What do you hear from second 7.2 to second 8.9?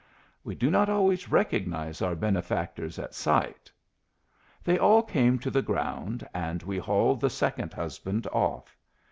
the second husband off.